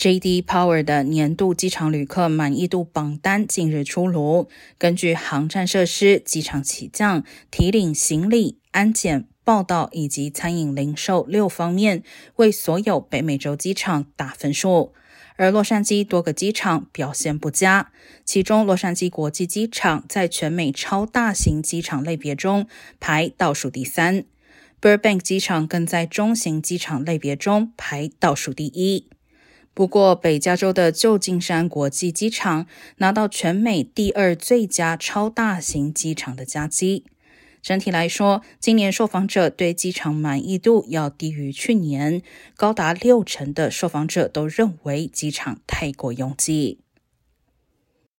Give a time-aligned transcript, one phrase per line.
[0.00, 0.40] J.D.
[0.40, 4.48] Power 的年度机场旅客满意度榜单近日出炉。
[4.78, 12.02] 根据航站设施、机场起降、提领行李、安检、报道以及餐饮零售六方面，
[12.36, 14.94] 为所有北美洲机场打分数。
[15.36, 17.92] 而洛杉矶多个机场表现不佳，
[18.24, 22.66] 其中洛杉矶国际机场在全美超大型机场类别中
[22.98, 24.24] 排倒数第三
[24.80, 29.10] ，Burbank 机场更在中型机场类别中排倒数第一。
[29.72, 32.66] 不过，北加州的旧金山国际机场
[32.96, 37.04] 拿到全美第二最佳超大型机场的加绩。
[37.62, 42.22] 整体来说，今年受访者对机场满意度要低于去年，
[42.56, 46.80] 高达六成的受访者都认为机场太过拥挤。